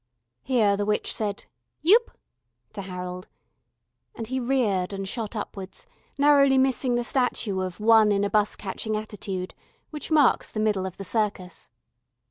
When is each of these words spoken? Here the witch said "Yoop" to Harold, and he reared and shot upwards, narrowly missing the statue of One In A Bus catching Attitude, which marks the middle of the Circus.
Here 0.41 0.75
the 0.75 0.83
witch 0.87 1.13
said 1.13 1.45
"Yoop" 1.83 2.09
to 2.73 2.81
Harold, 2.81 3.27
and 4.15 4.25
he 4.25 4.39
reared 4.39 4.93
and 4.93 5.07
shot 5.07 5.35
upwards, 5.35 5.85
narrowly 6.17 6.57
missing 6.57 6.95
the 6.95 7.03
statue 7.03 7.59
of 7.59 7.79
One 7.79 8.11
In 8.11 8.23
A 8.23 8.29
Bus 8.31 8.55
catching 8.55 8.97
Attitude, 8.97 9.53
which 9.91 10.09
marks 10.09 10.51
the 10.51 10.59
middle 10.59 10.87
of 10.87 10.97
the 10.97 11.05
Circus. 11.05 11.69